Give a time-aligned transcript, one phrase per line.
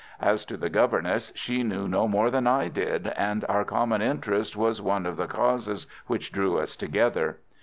[0.23, 4.57] As to the governess, she knew no more than I did, and our common interest
[4.57, 7.37] was one of the causes which drew us together.